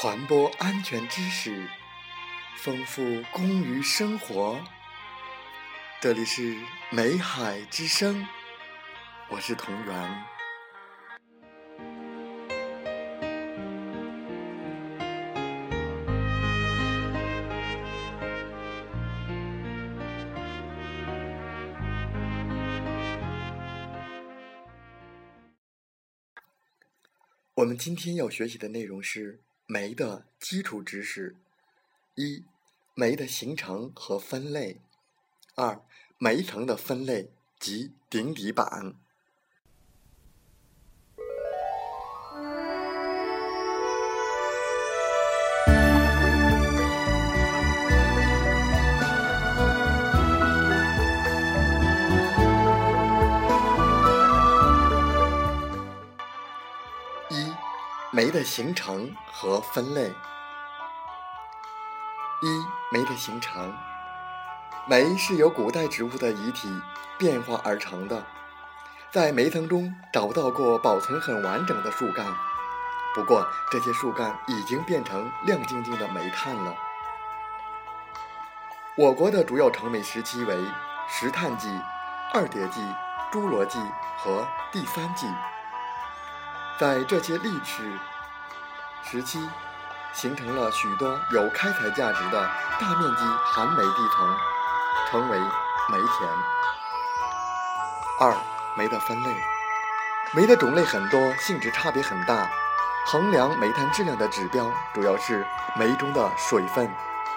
[0.00, 1.68] 传播安全知识，
[2.58, 3.02] 丰富
[3.32, 4.64] 公于生活。
[6.00, 6.56] 这里是
[6.92, 8.24] 美海之声，
[9.28, 10.24] 我是同源。
[27.56, 31.36] 我们今天要学习的内容是酶的基础知识：
[32.14, 32.42] 一、
[32.94, 34.80] 酶的形成和分类；
[35.56, 35.84] 二、
[36.16, 38.94] 酶层的分类及顶底板。
[58.18, 60.12] 酶的形成和分类。
[62.42, 62.46] 一、
[62.90, 63.72] 酶的形成，
[64.88, 66.68] 酶是由古代植物的遗体
[67.16, 68.26] 变化而成的，
[69.12, 72.26] 在酶层中找到过保存很完整的树干，
[73.14, 76.74] 不过这些树干已经变成亮晶晶的煤炭了。
[78.96, 80.58] 我国的主要成酶时期为
[81.08, 81.68] 石炭纪、
[82.34, 82.80] 二叠纪、
[83.30, 83.78] 侏罗纪
[84.16, 85.28] 和第三纪。
[86.78, 87.98] 在这些历史
[89.02, 89.40] 时期，
[90.12, 92.48] 形成了许多有开采价值的
[92.78, 94.36] 大面积含煤地层，
[95.10, 96.30] 成为煤田。
[98.20, 98.32] 二、
[98.76, 99.36] 煤的分类，
[100.32, 102.48] 煤的种类很多，性质差别很大。
[103.06, 106.88] 衡量煤炭质量的指标主要是煤中的水分、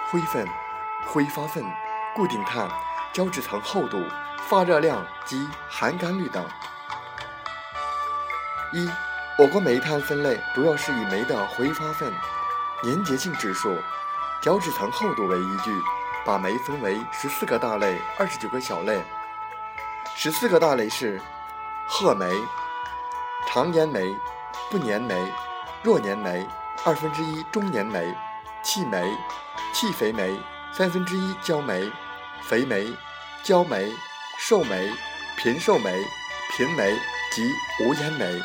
[0.08, 0.46] 灰分、
[1.06, 1.64] 挥发分、
[2.14, 2.68] 固定碳、
[3.12, 4.06] 胶质层厚度、
[4.48, 6.48] 发热量及含干率等。
[8.72, 8.88] 一
[9.38, 12.12] 我国煤炭分类主要是以煤的挥发分、
[12.84, 13.74] 粘结性指数、
[14.42, 15.72] 胶质层厚度为依据，
[16.24, 19.02] 把煤分为十四个大类、二十九个小类。
[20.14, 21.18] 十四个大类是：
[21.88, 22.30] 褐煤、
[23.48, 24.14] 长烟煤、
[24.70, 25.14] 不粘煤、
[25.82, 26.46] 弱粘煤、
[26.84, 28.14] 二分之一中粘煤、
[28.62, 29.16] 气煤、
[29.72, 30.38] 气肥煤、
[30.72, 31.90] 三分之一焦煤、
[32.42, 32.92] 肥煤、
[33.42, 33.90] 焦煤、
[34.38, 34.92] 瘦煤、
[35.38, 36.04] 贫瘦煤、
[36.54, 36.94] 贫煤
[37.32, 37.50] 及
[37.80, 38.40] 无烟煤。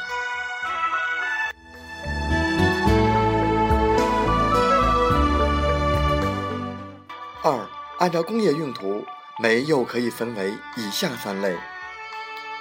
[7.47, 7.65] 二，
[7.99, 9.05] 按照工业用途，
[9.39, 11.55] 煤又可以分为以下三类：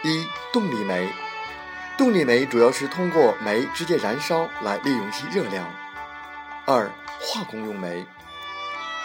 [0.05, 1.13] 一、动力煤。
[1.99, 5.69] 动力煤主要是通过煤直接燃烧来利用其热量。
[6.67, 6.89] 二、
[7.21, 8.07] 化工用煤。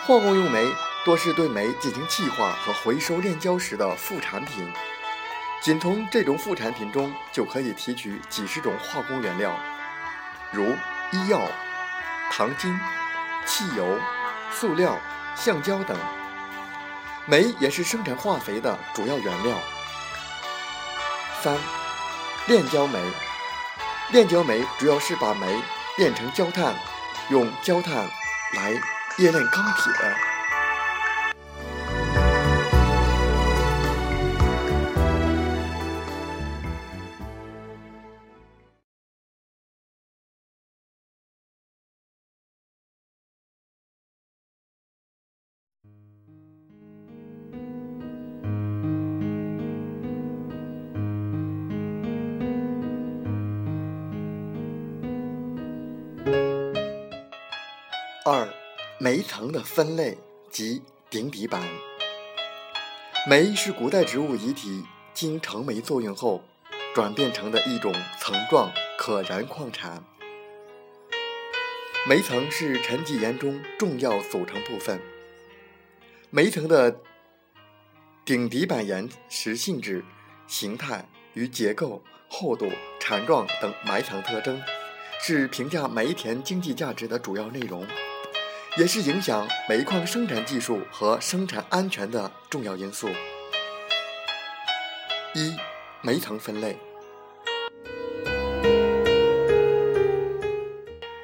[0.06, 0.72] 化工用煤
[1.04, 4.72] 多是对煤进行气化和回收炼焦时的副产品，
[5.64, 9.52] 仅从这种副产品中就可以提取几十种化工原料，
[10.52, 10.64] 如
[11.12, 11.42] 医药、
[12.30, 12.80] 糖精、
[13.48, 13.98] 汽油、
[14.52, 14.96] 塑料。
[15.36, 15.98] 橡胶等，
[17.26, 19.58] 煤也是生产化肥的主要原料。
[21.42, 21.58] 三、
[22.48, 23.00] 炼焦煤。
[24.12, 25.62] 炼焦煤主要是把煤
[25.98, 26.76] 炼成焦炭，
[27.30, 27.96] 用焦炭
[28.56, 28.72] 来
[29.18, 30.31] 冶炼钢铁。
[58.24, 58.48] 二、
[59.00, 60.16] 煤层的分类
[60.52, 61.60] 及顶底板。
[63.28, 66.44] 煤是古代植物遗体经成煤作用后
[66.94, 70.04] 转变成的一种层状可燃矿产。
[72.08, 75.02] 煤层是沉积岩中重要组成部分。
[76.30, 76.96] 煤层的
[78.24, 80.06] 顶底板岩石性质、
[80.46, 82.70] 形态与结构、厚度、
[83.00, 84.62] 产状等埋藏特征，
[85.20, 87.84] 是评价煤田经济价值的主要内容。
[88.78, 93.10] 也是影响煤矿生产技术和生产安全的重要因素。
[95.34, 95.54] 一、
[96.02, 96.78] 煤层分类，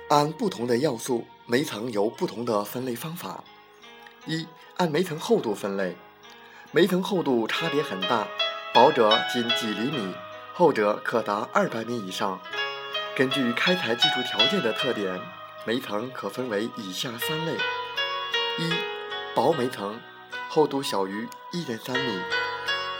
[0.09, 3.41] 按不同的要素，煤层有不同的分类方法。
[4.25, 4.45] 一、
[4.75, 5.95] 按煤层厚度分类，
[6.71, 8.27] 煤层厚度差别很大，
[8.73, 10.13] 薄者仅几厘米，
[10.53, 12.41] 厚者可达二百米以上。
[13.15, 15.17] 根据开采技术条件的特点。
[15.67, 17.51] 煤层可分为以下三类：
[18.57, 18.71] 一、
[19.35, 19.99] 薄煤层，
[20.47, 22.21] 厚度小于一点三米；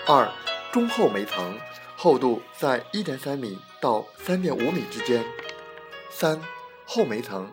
[0.05, 0.29] 二、
[0.73, 1.57] 中厚煤层，
[1.95, 5.23] 厚度在一点三米到三点五米之间；
[6.09, 6.41] 三、
[6.85, 7.49] 厚煤层，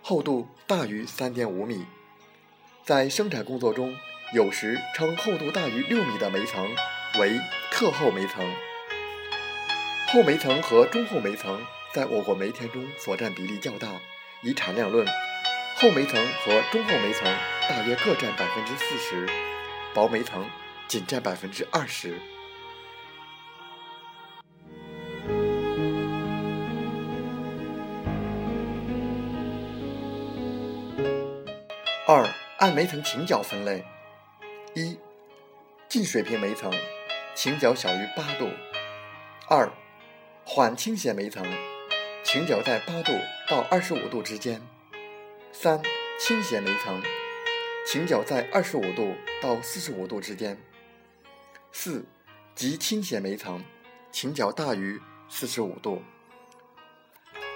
[0.00, 1.84] 厚度大于三点五米。
[2.84, 3.96] 在生产工作中，
[4.32, 6.70] 有时称厚度大于六米的煤层
[7.18, 7.36] 为
[7.72, 8.48] 特厚煤层。
[10.06, 11.60] 厚煤层和中厚煤层
[11.92, 13.88] 在我国煤田中所占比例较大。
[14.42, 15.06] 以产量论，
[15.76, 17.30] 厚煤层和中厚煤层
[17.68, 19.28] 大约各占百分之四十，
[19.92, 20.48] 薄煤层
[20.88, 22.18] 仅占百分之二十。
[32.06, 32.26] 二、
[32.58, 33.84] 按煤层倾角分类：
[34.74, 34.98] 一、
[35.86, 36.72] 近水平煤层，
[37.34, 38.46] 倾角小于八度；
[39.48, 39.70] 二、
[40.44, 41.44] 缓倾斜煤层，
[42.22, 43.12] 倾角在八度
[43.48, 44.60] 到二十五度之间；
[45.52, 45.80] 三、
[46.18, 47.02] 倾斜煤层，
[47.86, 50.54] 倾角在二十五度到四十五度之间；
[51.72, 52.04] 四、
[52.54, 53.64] 极倾斜煤层，
[54.12, 56.02] 倾角大于四十五度。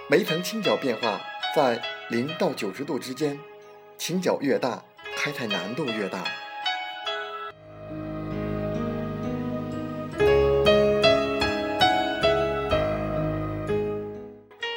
[0.08, 1.20] 煤层倾角变化
[1.54, 1.80] 在
[2.10, 3.38] 零到九十度之间。
[3.96, 4.82] 倾角越大，
[5.16, 6.24] 开采难度越大。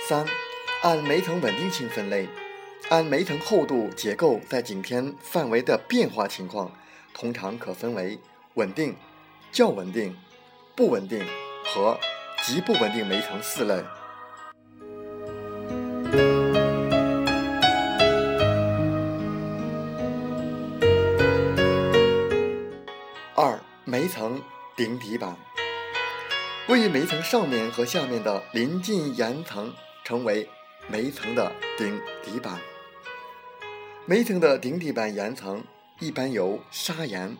[0.07, 0.25] 三，
[0.83, 2.30] 按煤层稳定性分类，
[2.88, 6.71] 按煤层厚度、结构在景天范围的变化情况，
[7.13, 8.18] 通常可分为
[8.54, 8.95] 稳定、
[9.51, 10.15] 较稳定、
[10.77, 11.21] 不稳定
[11.65, 12.00] 和
[12.42, 13.83] 极不稳定煤层四类。
[23.36, 24.42] 二煤层
[24.77, 25.36] 顶底板
[26.69, 29.74] 位于煤层上面和下面的临近岩层，
[30.07, 30.48] 成为
[30.88, 32.57] 煤层的顶底板。
[34.06, 35.62] 煤层的顶底板岩层
[36.00, 37.36] 一般由砂岩、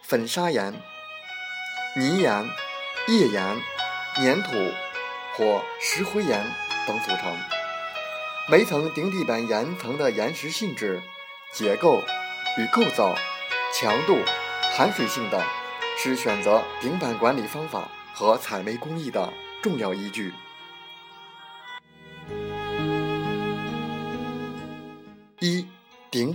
[0.00, 0.72] 粉砂岩、
[1.98, 2.48] 泥岩、
[3.08, 3.60] 页岩、
[4.16, 4.52] 粘土
[5.36, 6.42] 或石灰岩
[6.86, 7.36] 等组成。
[8.50, 11.02] 煤层顶底板岩层的岩石性质、
[11.52, 12.02] 结构
[12.56, 13.14] 与构造、
[13.74, 14.16] 强度、
[14.74, 15.38] 含水性等。
[16.00, 20.32] 是选择顶板管理方法和采煤工艺的重要依据。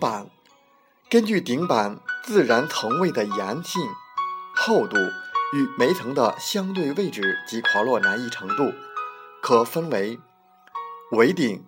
[0.03, 0.29] 板
[1.09, 3.81] 根据顶板自然层位的岩性、
[4.53, 4.97] 厚度
[5.53, 8.73] 与煤层的相对位置及滑落难易程度，
[9.41, 10.19] 可分为
[11.11, 11.65] 围顶、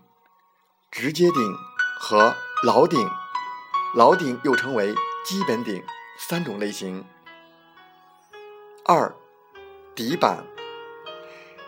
[0.91, 1.55] 直接顶
[1.97, 2.35] 和
[2.65, 3.09] 老顶。
[3.95, 4.93] 老顶又称为
[5.25, 5.81] 基本顶
[6.19, 7.05] 三种类型。
[8.83, 9.15] 二，
[9.95, 10.43] 底板。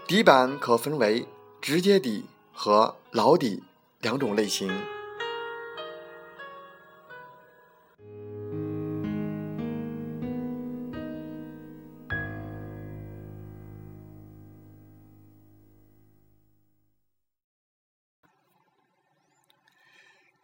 [0.06, 1.30] 底板可分为
[1.62, 3.64] 直接底和老底
[4.02, 4.97] 两种类型。